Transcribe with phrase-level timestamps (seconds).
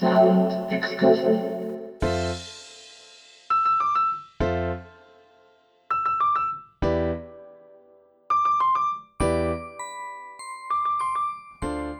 [0.00, 1.58] Sound excursion.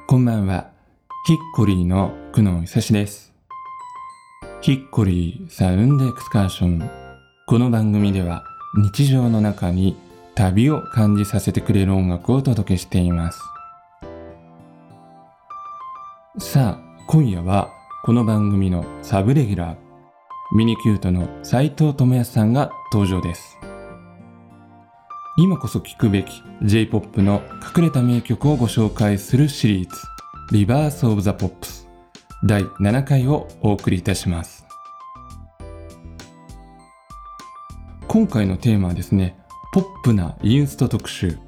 [0.07, 0.71] こんばんは。
[1.27, 3.35] ヒッコリーの久野久志です。
[4.61, 6.89] ヒッコリーサウンドエクスカーション。
[7.49, 8.45] この番組では
[8.77, 9.97] 日常の中に
[10.37, 13.43] 旅を感じさせてくれる音楽をお届けしています。
[16.39, 17.77] さあ、今夜は
[18.09, 19.77] この番組のサブレギュラー、
[20.57, 23.59] ミニキュートの斉藤智康さんが登場です。
[25.37, 27.43] 今こそ聴くべき J-POP の
[27.77, 29.97] 隠れた名曲をご紹介するシリーズ
[30.53, 31.87] リバースオブザポップス
[32.45, 34.65] 第7回をお送りいたします
[38.07, 39.39] 今回のテーマはですね
[39.71, 41.39] ポップなインスト特集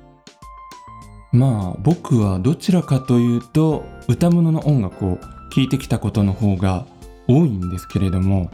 [1.32, 5.18] まあ僕はどちらかというと歌物の音楽を
[5.50, 6.86] 聴いてきたことの方が
[7.28, 8.50] 多いんですけれども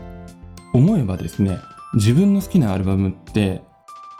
[0.73, 1.59] 思えばですね
[1.95, 3.62] 自分の好きなアルバムって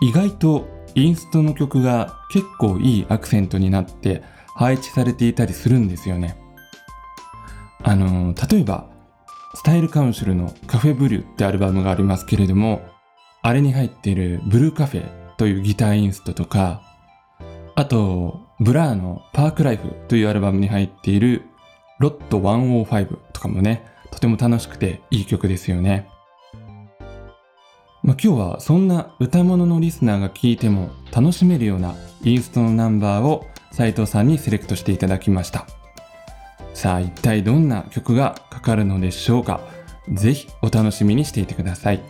[0.01, 4.23] 意外とインストの曲が結構いいアクセントになって
[4.55, 6.39] 配置されていたりするんですよね。
[7.83, 8.89] あの例えば
[9.55, 12.83] スタイルカウンシルのカフェブリュってアルバムがありますけれども
[13.43, 16.83] あれに入っているブルーカフェというギターインストとか
[17.75, 21.43] あとブラーの Parklife というアルバムに入っている
[21.99, 26.09] Lot 105とかもねとても楽しくていい曲ですよね。
[28.03, 35.67] まあ、今日はそんな歌物のリスナーが聴いても楽しめるようなインストのナンバーを斉藤さんにセレクトしていただきました。
[36.73, 39.61] さあ一体どんな曲がかかるのでしょうか？
[40.13, 42.01] ぜひお楽しみにしていてください。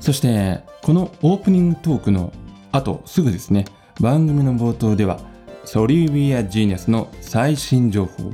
[0.00, 2.32] そしてこのオープニングトークの
[2.70, 3.64] 後すぐですね
[4.00, 5.20] 番組の冒頭では
[5.66, 8.30] ソリウィア・ジーニアスの最新情報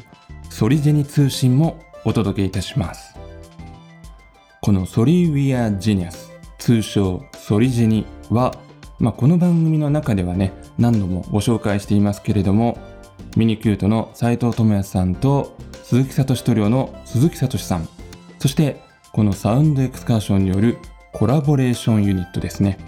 [0.50, 3.16] ソリジェニ通信もお届けいたします。
[4.61, 8.52] このソリウィア・ジェニアス通称ソリジェニは、
[8.98, 12.77] まあ、この番組の中ではね何度もご紹介していますけれども
[13.34, 17.89] ミニキュートの斉藤智康さんと鈴木聡塗料の鈴木聡さん
[18.40, 20.77] そしてこのサウンドエクスカーションによる
[21.14, 22.78] コラボレーションユニットですね。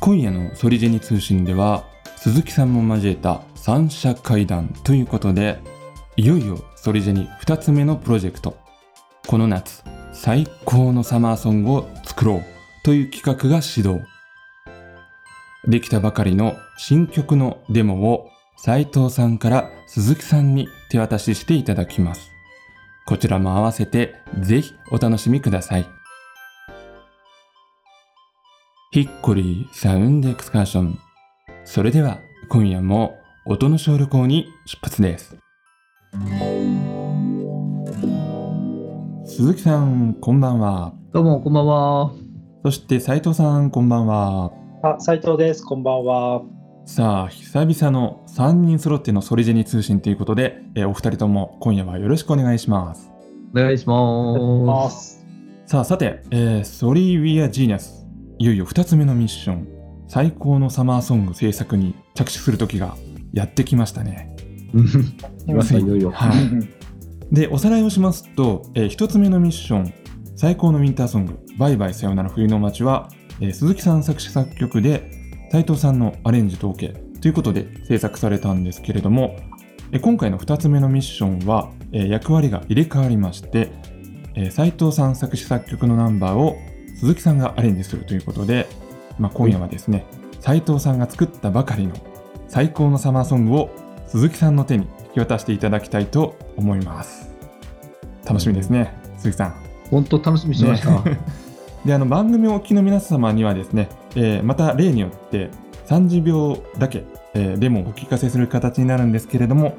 [0.00, 1.93] 今夜のソリジェニ通信では
[2.24, 5.58] 鈴木さんも交えた三者会談ということで
[6.16, 8.56] いよいよソリジェニ2つ目のプロジェクト。
[9.26, 12.42] この夏最高のサマーソングを作ろう
[12.82, 14.00] という企画が始動。
[15.68, 22.30] できたばかりの新曲のデモを斉藤さんから鈴木さんに手渡ししていただきます。
[23.04, 25.86] こちらも合わせてぜひお楽しみください。
[28.92, 30.98] ヒッコリーサウンドエクスカーション。
[31.64, 35.36] それでは今夜も音の小旅行に出発です
[39.26, 42.12] 鈴木さんこんばんはどうも、こんばんは。
[42.64, 45.64] そして斉藤さんこんばんはあ、斉藤です。
[45.64, 46.42] こんばんは。
[46.86, 53.10] さあ久々の3人揃ってのソリジェニ通信ということで、えーお二人とも今夜はよろしくお願いします
[53.54, 54.36] お願いしま
[54.66, 55.18] ます。
[55.18, 55.26] す。
[55.66, 58.06] さあさて、えーソリー・ウィア・ジーニアス
[58.38, 59.68] いよいよ2つ目のミッション
[60.14, 62.94] 最高のサマーソング制作に着手する時が
[63.32, 64.36] やってきましたね。
[65.44, 66.12] 来まいよいよ。
[66.12, 67.34] はい。
[67.34, 69.92] でおさらいをしますと、え1つ目のミッション
[70.36, 73.08] 最高のウィンターソング「バイバイさよなら冬の街は」
[73.42, 75.10] えー鈴木さん作詞作曲で
[75.50, 79.34] 斉藤さんのアレンジと歌ということで制作されたんですけれども
[79.90, 83.72] えー今回の2つ目のミッションは、えー役割が入れ替わりまして、
[84.36, 86.56] えー斉藤さん作詞作曲のナンバーを
[87.00, 88.68] 鈴木さんがアレンジするということで、
[89.18, 90.06] まあ、今夜はですね
[90.40, 91.94] 斉藤さんが作ったばかりの
[92.48, 93.70] 最高のサマーソングを
[94.06, 97.30] 鈴木さんの手に引き渡していただきたいと思います。
[98.24, 99.54] 楽しみですね鈴木さん。
[99.90, 100.90] 本当楽しみにしてました。
[101.02, 101.18] ね。
[101.84, 105.50] であの番組をお聞きの皆様にはですね、えーまた例によって
[105.86, 107.04] 30秒だけ、
[107.34, 109.76] えーデモをお聞かせする形になるんですけれども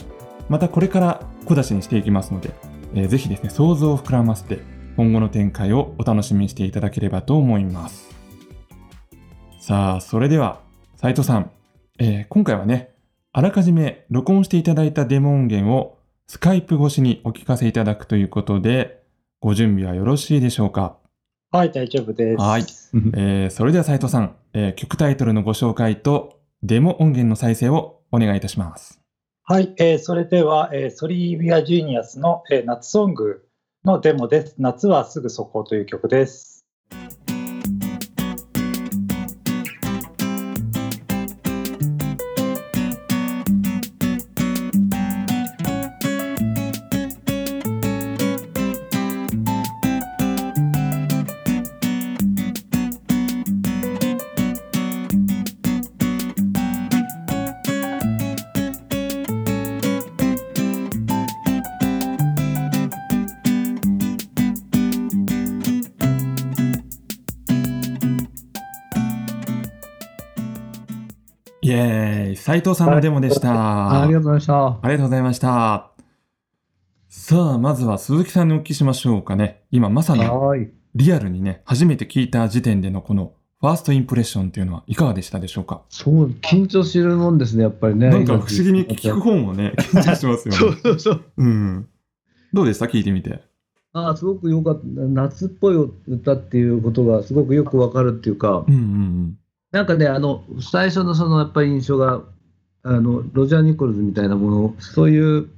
[0.49, 2.51] またこれから小出しにしていきますので、
[2.93, 4.59] えーぜひですね想像を膨らませて
[4.97, 8.14] 今後の展開をお楽しみにしていただければと思います
[9.67, 10.61] さあそれでは
[10.95, 11.49] 斉藤さん、
[11.97, 12.93] えー今回はね
[13.33, 15.97] あらかじめ録音していただいたデモ音源を
[16.27, 19.01] スカイプ越しにお聞かせいただくということで
[19.39, 20.97] ご準備はよろしいでしょうか？
[21.49, 22.43] はい、大丈夫です。
[22.43, 22.61] はい
[23.15, 29.01] えーそれでは斉藤さん、えー曲タイトルのご紹介とデモ音源の再生をお願いいたします。
[29.45, 33.47] はい、えーそれでは、えーソリービア・ジーニアスの、えー夏ソング
[33.83, 34.53] のデモです。
[34.59, 36.54] 夏はすぐそこという曲です。
[71.65, 73.51] イエーイ斉藤さんのデモでした。
[73.51, 74.67] あありがとうございました。
[74.67, 75.89] ありがとうございました。
[77.09, 79.63] さあ、まずは鈴木さんにお聞きしましょうかね。
[79.71, 80.69] 今まさにはい。
[80.93, 85.81] リアルにね、初めて聞いた時点でのこのファーストインプレッションっていうのはいかがでしたでしょうか？
[85.89, 88.09] そう、緊張するもんですね、やっぱりね。
[88.09, 90.77] なんか不思議に聞く方もね、 緊張しますよそうね。
[90.83, 91.21] そうそう。
[91.37, 91.87] うん。
[92.53, 92.85] どうでした？
[92.85, 93.41] 聞いてみて。
[93.93, 94.81] ああ、すごくよかった。
[94.85, 95.75] 夏っぽい
[96.07, 99.37] 歌っていうことがすごくよくわかるっていうかう、んうん
[99.75, 102.21] なんかね、あの、最初のそのやっぱり印象が、
[102.83, 105.49] あの、ロジャー・ニコルズみたいなもの、そういう、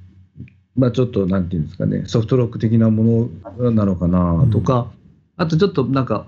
[0.74, 3.30] まあちょっと、なんていうんですかね、ソフトロック的なも
[3.60, 4.90] のなのかなとか、
[5.36, 6.26] あとちょっとなんか、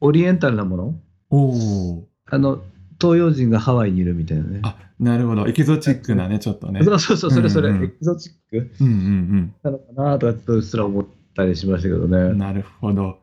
[0.00, 0.84] オリエンタルなもの
[1.32, 1.38] うん。
[1.40, 2.08] おお。
[2.26, 2.60] あの、
[3.00, 4.60] 東洋人がハワイにいるみたいなね。
[4.62, 5.48] あ、なるほど。
[5.48, 6.84] エキゾチックなね、ちょっとね。
[6.84, 12.10] そうそうそう、それそれ、うんうんエキゾチックうんうんなのかなとか、ちょっとうっすら思ったりしましたけどうん。
[12.12, 12.38] ね。
[12.38, 13.18] なるほど。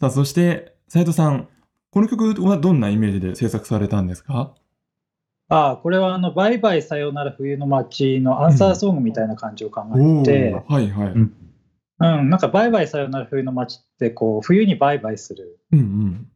[0.00, 1.46] さあ、そして、斉藤さん、
[1.96, 4.52] この曲はどんなイメージで制作されたんですか？
[5.48, 11.08] ああ、これはあの、バイバイさよなら冬の街のアンサーソングみたいな感じを考えて、おーはいはい。
[11.08, 11.22] ううん。
[11.22, 11.32] ん
[11.98, 15.58] うん、なんかバイバイさよなら冬の街って、こう、冬にバイバイする。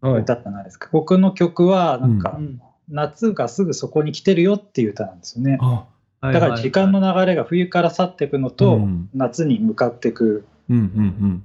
[0.02, 0.88] 歌じゃないですか。
[0.92, 2.58] 僕の曲は、なんか、うん。
[2.88, 5.58] 夏がすぐそこに来てるよっていう歌なんですよね。
[5.60, 5.84] あ、
[6.22, 9.10] だから時間の流れが冬から去っていくのと、うん。
[9.12, 11.44] 夏に向かっていくうんうん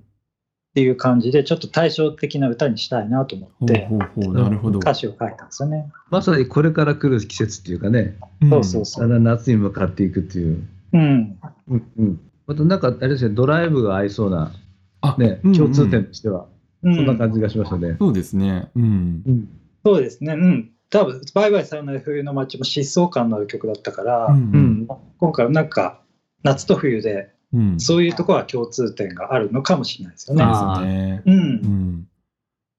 [0.75, 3.65] っていう感じで、ちょっと対照的な歌にしたいなと思うん。
[3.65, 4.33] って、ほうほうほう。
[4.33, 4.79] なるほど。
[4.79, 5.89] 歌詞を書いたんですよね。
[6.09, 9.19] まさにこれから来る季節っていうかね、んそうそうそう。
[9.21, 10.67] 夏に向かっていくっていう。
[10.91, 11.39] うん。
[11.69, 12.19] うんうん。
[12.45, 14.51] またなんか、あれですね、ドライブが合いそうな、
[14.99, 16.47] あ、ね、うんうん共通点としては、
[16.83, 17.95] うんそんな感じがしましたね。
[17.97, 18.69] そうですね。
[18.75, 19.23] うん。
[19.25, 19.49] うん。
[19.85, 20.33] そうですね。
[20.33, 20.71] うん。
[20.89, 24.87] 多分、バイバイさよなら冬の街も疾走感のある曲だったから、うんうん。
[25.19, 26.01] 今回はなんか、
[26.43, 27.79] 夏と冬で、うん。
[27.79, 30.43] そういうところは共通点があるのかもしれないですよね。
[30.43, 31.23] そうですね。
[31.25, 31.31] う。
[31.31, 32.07] うんん。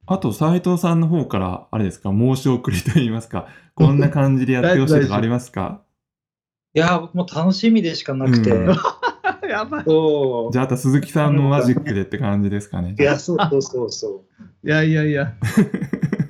[0.06, 5.82] あと、斉藤さんの方から、あれですか、申し送りといいますか、こんな感じでやってほしいとかありますか？
[6.74, 8.76] いやー、僕も楽しみでしかなくて、うん
[9.48, 9.84] やばい。
[9.84, 12.94] じゃあ、あと鈴木さんのマジックでって感じですかね。
[12.98, 14.46] いや、そうそうそうそう。
[14.66, 15.34] いやいやいや。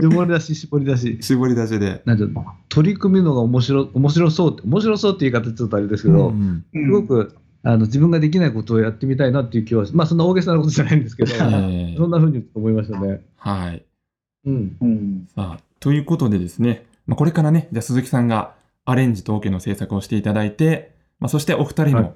[0.00, 1.19] 絞り出し、絞り出し。
[1.22, 2.02] 絞り出しで。
[2.04, 7.34] なんか取り組むのが面白面白そうって、面白そうって言い方ちょっとあれですけど、うんうんすごく
[7.67, 13.25] あの自分ができないことをやってみたいなっていう気は、まあそんな大げさなことじゃないんですけど、えーそんな風に思いましたね。
[13.39, 13.85] はい。
[14.45, 14.77] うん。
[14.81, 15.29] うん。
[15.35, 18.55] さあ、ということでですね、まあ、これからね、じゃあ鈴木さんが
[18.85, 22.15] アレンジとオケの制作をしていただいて、まあ、そしてお二人はいの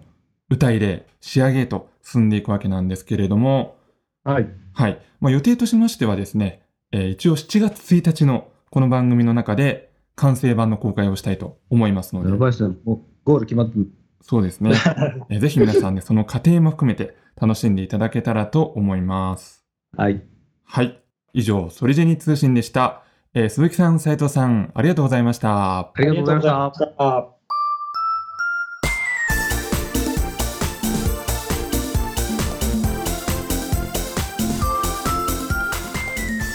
[0.51, 3.77] 歌入れ、仕上げへと進んでいくわけなんですけれども、
[4.23, 4.49] はい。
[4.73, 5.01] はい。
[5.21, 6.63] まあ、予定としましてはですね、
[6.93, 12.77] えー一応7月1日のこの番組の中で完成版の公開をしたいと思いますので、やばいですね。
[12.85, 13.91] もうゴール決まってる。
[14.21, 14.73] そうですね。
[15.31, 19.65] えーぜひ皆さんね、その過程も含めて楽しんでいただけたらと思います。
[19.97, 20.23] はい。
[20.65, 21.03] はい。
[21.33, 23.03] 以上、ソリジェニ通信でした。
[23.35, 25.79] えー鈴木さん、斉藤さん、ありがとうございました。
[25.81, 26.43] ありがとうございま
[26.75, 26.87] した。
[26.97, 27.27] た。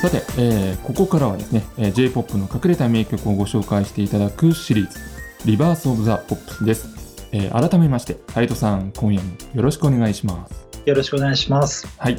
[0.02, 5.00] さて、えーここからはですね、えー J-POP の隠れた名曲をご紹介していただくシリーズ、
[5.46, 7.05] リバース・オブ・ザ・ポップスです。
[7.36, 10.68] えー改めまして、斉藤さん、今夜もよろしくお願いします。
[10.86, 11.86] よろしくお願いします。
[11.98, 12.18] はい。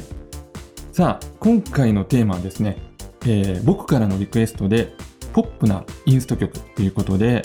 [0.91, 2.77] さあ、今回のテーマはですね、
[3.25, 4.93] えー僕からのリクエストで、
[5.33, 7.41] ポップなインスト曲ということで、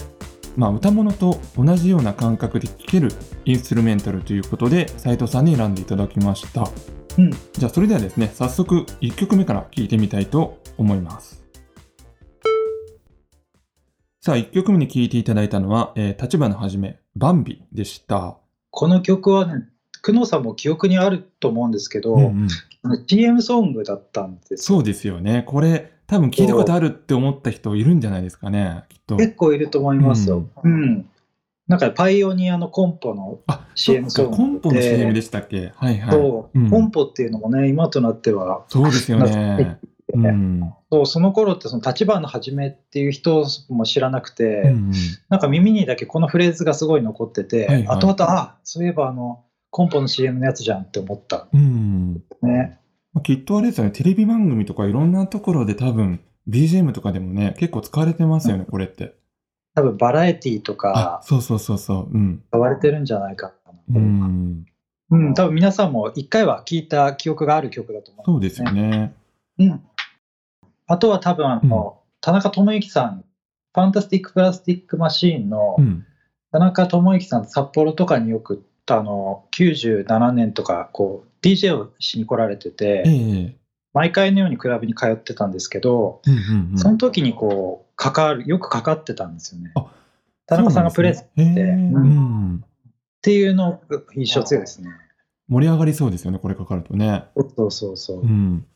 [0.55, 3.09] まあ、歌物と同じような感覚で聴ける
[3.47, 6.69] インストゥルメンタルということで、斉藤さんに選んでいただきました。
[7.17, 7.31] うん。
[7.31, 11.42] じゃあ、それではですね、早速1曲目から聴いてみたいと思います。
[14.25, 18.37] さあ、1曲目に聴いていただいたのは、えー、立花はじめ、バンビでした。
[18.71, 19.65] この曲はね、
[20.01, 22.49] 久能さんも記憶にあると思うんですけど、うんうん
[23.09, 24.59] CM ソングだったんですよ。
[24.59, 25.43] そうですよね。
[25.47, 29.17] これ、多分聞いたことあるって思った人いるんじゃないですかね、きっと。
[29.17, 30.49] 結構いると思いますよ。
[30.63, 31.09] うん。
[31.67, 35.73] なんかパイオニアのコンポの、あ、CM ソングでコンポの CM でしたっけ？
[35.75, 36.11] はいはい。
[36.13, 39.79] そううんコンポっていうのもね、今となっては、そうですよね。
[40.15, 40.75] うん。
[40.91, 44.93] そうその頃ってその立花はじめっていう人も知らなくて、うんうん
[45.29, 51.49] なんか耳にだけこのフレーズがすごい残ってて、はいはい後々、あそういえばあの、コンポの CM のやつじゃんって思った。
[51.53, 52.23] うん。
[52.43, 52.79] ね。
[53.15, 59.15] まあきっとあれですよね、テレビ番組とかいろんなところで多分、BGM とかでもね、結構使われてますよね、これって。
[59.75, 62.09] 多分バラエティーとあか、そうそうそうそう。
[62.13, 62.43] うん。
[62.51, 63.53] 使われてるんじゃないか
[63.89, 64.01] うな。
[64.01, 64.65] ん。
[65.11, 68.25] うん、多分皆さんも一回は聞いた記憶がある曲だと思う。
[68.27, 69.15] そうですよね。
[69.59, 69.83] うん。
[70.93, 73.25] あとは多分あの、田中智之さん、
[73.75, 76.05] ファンタスティック・プラスティック・マシーンのうん。
[76.51, 83.57] 田中智之さん、札幌とかによくあの97年とかこう DJ をしに来られてて、ええ
[83.95, 89.73] 毎回のようにクラブに通ってたんですけど、うんうんうんその時にこう関わるよくかかってたんですよね。
[90.47, 92.57] 田中さんがプレイするそうなんですねううん。
[92.57, 92.69] っ
[93.23, 94.91] ていうのが印象強いですね。
[95.49, 97.25] 盛り上がりそうですよね、これかかるとね。
[97.57, 98.21] そうそうそう。
[98.21, 98.67] うん。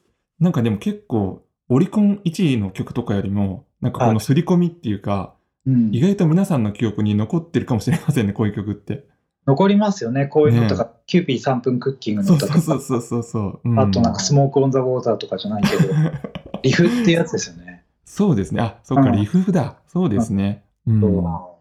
[0.40, 5.34] なんかでも結構、オリコン1位の曲とかよりも、なんかこの刷り込みっていうか、
[5.66, 9.04] うん意外と皆さんの記憶に残ってるかもしれませんね、こういう曲って。
[9.48, 13.60] 残りますよね、こういうのとか、キューピー3分クッキングのとか、そうそうそうそう。
[13.64, 15.92] うんあとなんかスモークオンザウォーターとかじゃないけど、
[16.62, 17.84] リフっていうやつですよね。
[18.04, 18.62] そうですね。
[18.62, 19.78] あ、そっか、うんリフだ。
[19.88, 20.62] そうですね。
[20.86, 21.56] うんそ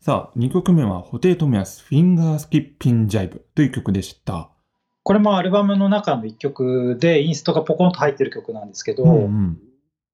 [0.00, 4.50] さあ、2曲目は、布袋寅泰、フィンガースキッピンジャイブという曲でした。
[5.04, 9.58] これもアルバムの中の1曲で、インストがポコンと入ってる曲なんですけど、うんうん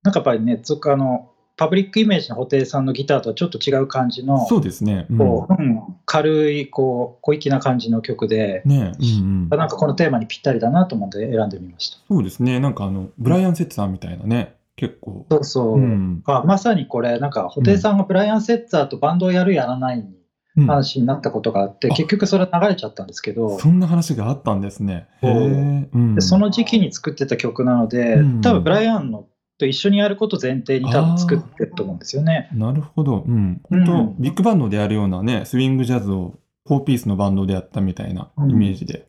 [0.05, 5.07] なんかやっぱりね、つあのパブリックイメージの布袋さんのギターとはちょっと違う感じの、そうですね。
[5.11, 9.59] うんこううん軽いこう小粋な感じの曲で、ねうんうん。
[9.59, 11.99] なんかこのテーマにぴったりだなと思って選んでみました。
[12.09, 12.61] そうですね。
[12.61, 15.27] なんかあの、ブライアン・セッツァーみたいなね、結構。
[15.31, 15.79] そうそう。
[15.79, 16.23] うん。
[16.27, 20.18] あまさにこれ、なんか布袋さんがブライアン・セッツァーとバンドをやるやらないにうん
[20.67, 25.09] 話になったことがあって、あ結局それ流れちゃったんですけど、そんな話があったんですね。
[25.23, 29.27] でその時期に作ってた曲なので、うん多分ブライアンの
[29.59, 32.49] と一緒にやること前提に多分作ってると思うんですよね。
[32.53, 33.25] なるほど。
[33.27, 33.61] うん。
[33.69, 36.39] 本当、うんビッグバンドでやるようなね、スイングジャズを
[36.69, 39.09] 4ピースのバンドでやったみたいなイメージで。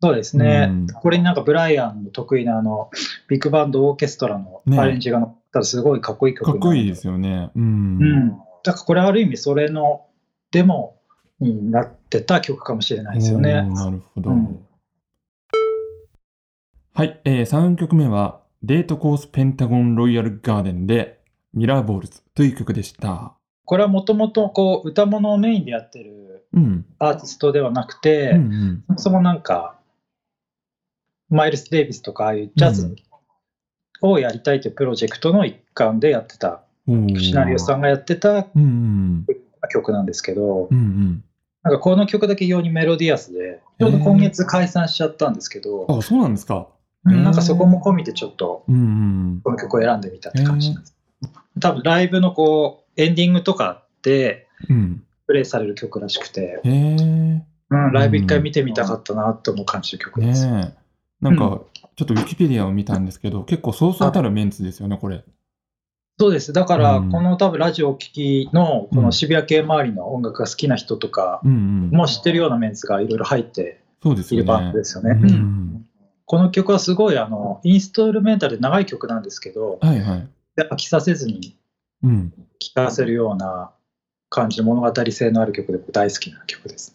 [0.00, 2.88] そうですね、うんこれになんかブライアンの得意なあの
[3.26, 7.14] ビッグバンドオーケストラのねアレンジが乗ったらすごいかっこいい曲かっこいいですよ。
[7.14, 7.50] よね。
[7.56, 7.60] う。
[7.60, 8.30] うんん。
[8.62, 10.06] だからこれある意味それの
[10.50, 10.96] デモ
[11.40, 13.62] になってた曲かもしれないですよね。
[13.62, 14.30] なるほど。
[14.30, 14.68] うん
[16.98, 21.20] はい、えー、3曲目は、デートコースペンタゴンロイヤルガーデンで、
[21.54, 23.34] ミラーボールズという曲でした。
[23.64, 26.86] これはもともとこう歌物をメインでやってるうん。
[26.98, 29.78] アーティストではなくて、うんそもそもなんか、
[31.30, 32.96] マイルス・デイビスとかああいうジャズ
[34.00, 37.16] をやりたいというプロジェクトの一環でやってた、うん。
[37.16, 39.26] シナリオさんがやってたうんうん。
[39.68, 41.24] 曲なんですけどう、んうん。
[41.62, 46.68] なんかこの曲だけ非常にメロディアスで、ちょうど今月解散しちゃったんですけど、あ、そうなんですか。
[47.04, 48.64] うんなんかそこも込みでちょっと。
[48.66, 50.96] この曲を選んでみたって感じなんです。
[51.60, 55.02] 多分ライブのこうエンディングとかでうん。
[55.26, 56.60] プレイされる曲らしくて。
[56.64, 60.46] うん、ライブ一回見てみたかったなって思う感じの曲です。
[60.46, 60.78] ねえ。
[61.20, 61.60] なんか、
[61.96, 65.24] ちょっとウィキペディアを見たんですけど、結構そうそうたるメンツですよね、これ。
[66.18, 66.52] そうです。
[66.52, 71.40] だから、うんこの多分ラジオを聴きの、この渋谷系周りの音楽が好きな人とか。
[71.44, 74.44] も知ってるようなメンツがいろいろ入ってそうですよね。
[74.44, 75.10] いるバンドですよね。
[75.10, 75.26] う
[76.24, 80.28] この曲はすごいあのインストルメンタルで長い曲なんですけど、はいはい。
[80.58, 81.56] 飽きさせずに
[82.02, 82.32] うん。
[82.58, 83.70] 聴かせるような
[84.28, 86.92] 感じの物語性のある曲で僕大好きな曲です。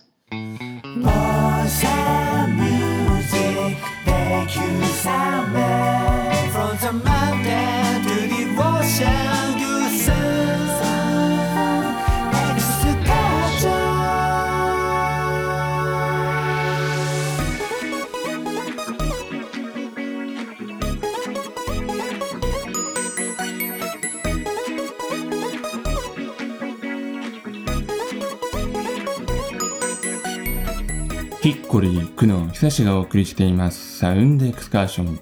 [32.23, 35.19] 久野久志がお送りしていますサウンドエクスカーション」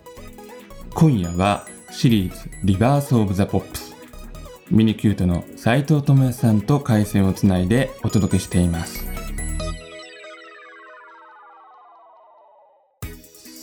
[0.94, 3.96] 今夜はシリーズ「リバース・オブ・ザ・ポップス」
[4.70, 9.04] ミニキュートの斉藤智也さんと回線をつないでお届けしています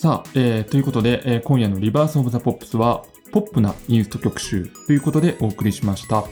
[0.03, 6.25] さあ、えーということで、えー今夜の「リバース・オブ・ザ・ポップス」はポップなインスト曲集ということでお送りしました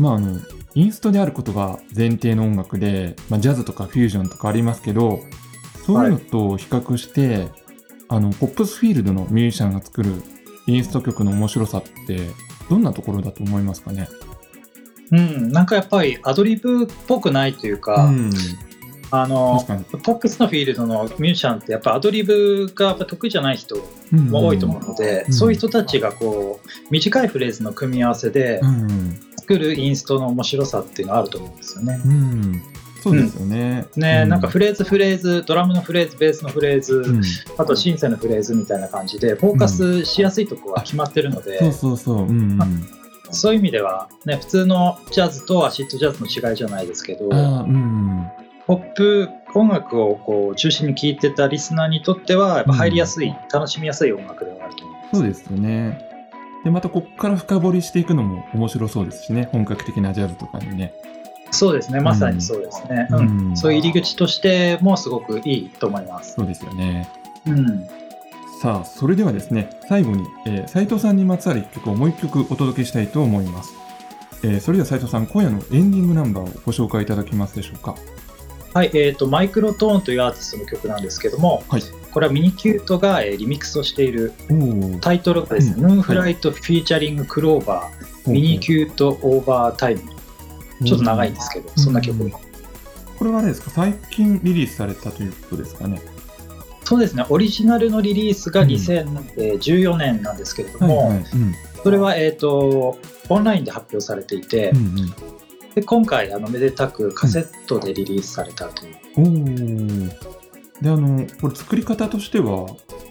[0.00, 0.40] まああの
[0.74, 5.20] インストであることが前提の音楽で、まあ、ジャズとかフュージョンとかありますけど
[5.84, 7.48] そういうのと比較して、
[8.08, 10.10] あのポップスフィールドのミュージシャンが作る
[10.66, 12.28] インスト曲の面白さって
[12.68, 14.08] どんなところだと思いますかね？
[15.10, 18.30] うん、なんかやっぱりアドリブっぽくないというか、うん、
[19.10, 19.64] あの
[20.02, 23.76] ポップスのフィールドのミュージシャンってやっぱアドリブが得意じゃない人
[24.12, 29.20] うんも多いと思うので、うんそういう人たちがこう短いフレーズの組み合わせでうん。
[29.42, 32.00] 作るインストの面白さっていうのはあると思うんですよね。
[32.06, 32.62] うん、
[33.02, 33.86] そうですよね。
[33.96, 37.22] ね、うなんかフレーズフレーズドラムのフレーズベースのフレーズ、うん
[37.58, 42.88] あとシンセのフレーズみたいな感じでフォーカスしやすいところは決まってるので、そうそうそう、うんうん、
[43.30, 55.16] そういう意味では、ね、普通のジャズとアシッドジャズの違いじゃないですけどポップ音楽をこう中心に聴いてたリスナーにとってはやっぱ入りやすい、楽しみやすい音楽ではあると思います。
[55.18, 56.12] そうですよね。
[56.64, 60.94] でまたこっから深掘りしていくのも面白そうですしね本格的なジャズとかにね。
[61.52, 63.06] そうですね、まさにそうですね。
[63.10, 63.52] ううん。
[63.52, 66.34] んそういう入り口としてもすごくいいと思います。
[66.34, 67.08] そうですよね。
[67.46, 67.86] うん、
[68.60, 73.74] さあそれではですね最後に、えー斉藤さんにまつわる一曲をもう一曲お届けしたいと思います。
[74.42, 77.94] えーそれでは斉藤さん今夜のエンディングナンバーをご紹介いただけますでしょうか？
[78.74, 81.82] はい、えーと、マイクロトーンというアーティストの曲なんですけども、はい。
[82.10, 84.32] これはミニキュートが、えーリミックスをしている
[85.02, 85.82] タイトルがですね、うん。
[85.82, 86.84] ムーンフライトフィー。
[86.84, 90.02] チャリングクローバー、ミニキュートオーバータイム。
[90.84, 92.38] ちょっと長いんですけど、そんな曲うんこ
[93.24, 93.70] れはあれですか？
[93.70, 96.00] 最近リリースされたということですかね？
[96.84, 98.68] そうですね、オリジナルのリリースがうん。
[98.68, 101.12] 2014年なんですけれども、
[101.82, 102.98] それは、えー、と
[103.28, 104.96] オンラインで発表されていて、うん
[105.74, 112.66] で今回あのめでたくカセットでリリースされたという、うん、おおであのこれ作り方としては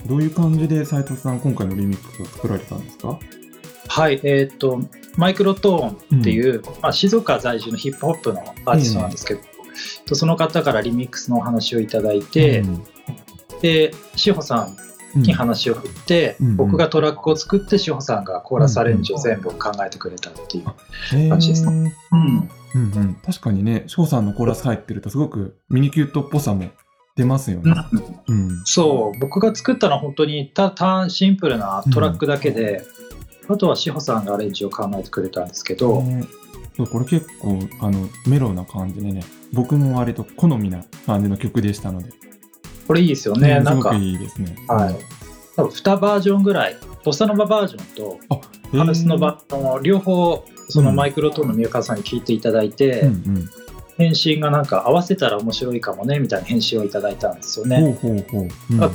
[0.05, 3.17] どういう感じで斉藤さん今回のリミックスを作られたんですか？
[3.91, 4.79] はいえっ、と
[5.17, 9.41] マイクロトーンっていう、まあ、静岡在住のヒップホップのアーティストなんですけど、
[10.05, 12.83] とその方からリミックスのお話をいただいて、うん。
[13.61, 14.69] で志保さ
[15.13, 16.55] んに話を振って、うん。
[16.55, 21.83] 僕がトラックを作って志保さんがコーラスアレンジを全部考えてくれたっていう、感じですうん。
[21.83, 26.69] うんうん、確かにね翔さんのコーラス入ってるとすごくミニキュートっぽさも
[27.17, 27.73] 出ますよね。
[28.27, 28.61] うん。
[28.63, 32.85] そう僕が作ったのは本当にたたシンプルなトラックだけで、
[33.51, 36.25] あとは志保さんがアレンジを考えてくれたんですけど、ね
[36.77, 42.09] そうこれ結構あのメロウな感じでね僕も割と好みな感じの曲でしたので、
[42.87, 44.55] これいいですよね、うんなんか、いいですね。
[44.69, 44.95] はい、
[45.57, 48.19] 多分2バージョンぐらいボサノババージョンと
[48.71, 53.49] うんハウスのバージョンを両方そのうんマイクロトーンの宮川さんに聞いていただいて、うんうん
[54.01, 57.97] 返信がなんか合わせたら面白いかもねみたいな返信をいただいたんですよね。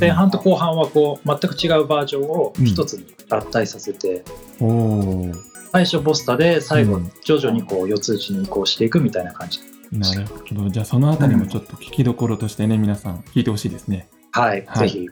[0.01, 4.25] 前半と後半はこう全く違うバージョンを一つに合体させて、
[4.61, 5.33] おお
[5.73, 9.61] 最初ボスタで最後うん徐々にこう四つ打ちに移行していくみたいな感じ。
[9.93, 10.69] なるほど。
[10.69, 14.09] じゃあそのあたりもちょっと聞きどころとしてね、皆さん聞いてほしいですね。
[14.33, 15.09] はい、はいぜひ。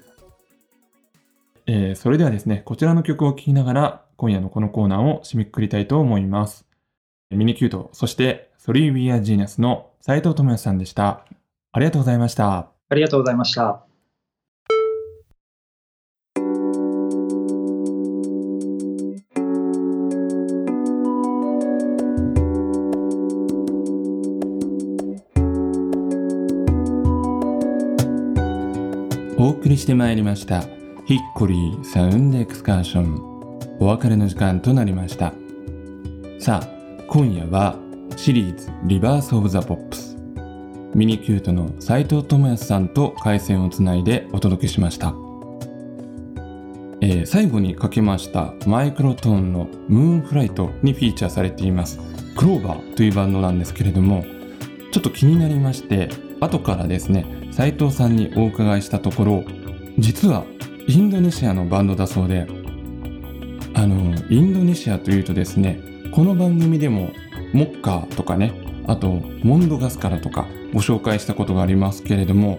[1.66, 6.66] えーそれではですね、こちらの曲を聴きながら、今夜のこのコーナーを締めくくりたいと思います。
[7.30, 11.26] ミニキュート、そして、ソリー・ウィア・ジーナスの斉藤智也さんでした。
[11.70, 12.70] ありがとうございました。
[12.88, 13.84] ありがとうございました。
[29.36, 30.62] お送りしてまいりました。
[31.04, 33.78] ヒッコリーサウンドエクスカーション。
[33.78, 35.34] お別れの時間となりました。
[36.38, 36.68] さあ、
[37.08, 37.83] 今夜は
[38.16, 40.16] シリーズリバースオブザポップス。
[40.94, 45.14] ミニキュートの斉藤智康さんと回線をつないでお届けしました。
[47.00, 51.98] えー最後にかけましたマイクロトーンのムーンフライトにフィーチャーされています
[52.36, 54.24] クローバーというバンドなんですけれども
[54.90, 56.08] ちょっと気になりまして
[56.40, 59.44] 後からですね斉藤さんにお伺いしたところ
[59.98, 60.46] 実は
[60.86, 62.46] インドネシアのバンドだそうで
[63.74, 65.80] あのインドネシアというとですね
[66.12, 67.10] この番組でも
[67.54, 68.52] モッカーとかね
[68.86, 69.08] あと
[69.42, 72.58] モンドガスカラとかご紹介したことがありますけれども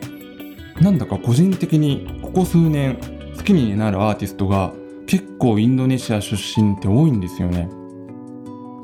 [0.82, 2.98] なんだか個人的にここ数年
[3.38, 4.74] 好きになるアーティストが
[5.06, 7.70] 結構インドネシア出身って多いんですよね。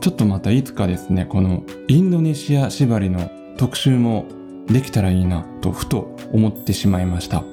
[0.02, 4.26] ちょっとまたいつかですねこのインドネシア縛りの特集も
[4.68, 7.44] できたらいいなとふと思ってしまいました。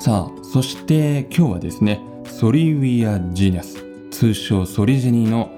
[0.00, 5.50] さあそして今日はですねソリウィア・ジーニャス通称ソリジェニーの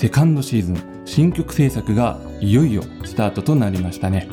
[0.00, 4.28] セカンドシーズン新曲制作がいよいよスタートとなりましたね。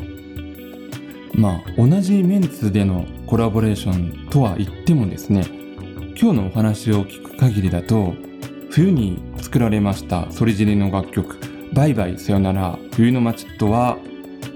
[1.34, 5.44] まあ同じメンツでのコラボレーションとは言ってもですね
[6.22, 8.14] 今日のお話を聞く限りだと
[8.70, 11.40] 冬に作られましたソリジェニーの楽曲
[11.74, 13.98] 「バイバイさよなら冬の街」とは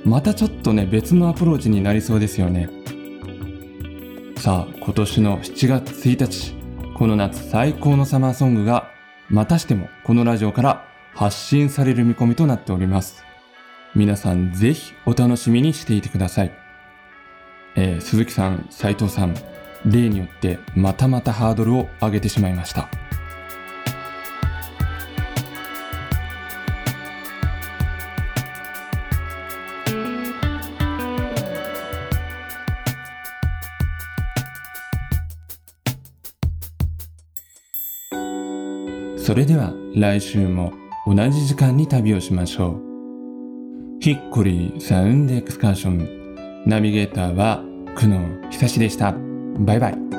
[0.05, 2.69] またちょっとね別のアプローチになりそうですよね。
[4.37, 6.53] さあ今年の7月1日
[6.93, 8.91] この夏最高のサマーソングが
[9.27, 10.88] またしてもこのラジオから
[11.19, 13.25] 発信される見込みとなっております。
[13.93, 16.51] 皆さんぜひお楽しみにしていてください、
[17.75, 19.35] えー鈴木さん斉藤さん
[19.85, 22.87] 例によってまたまたハードルを上げてしまいました。
[39.17, 40.71] それでは来週も
[41.05, 42.81] 同じ時間に旅をしましょう。
[44.01, 46.63] ヒッコリーサウンドエクスカーション。
[46.65, 47.63] ナビゲーターは
[47.95, 49.13] 久野久志でした。
[49.59, 50.18] バイバイ。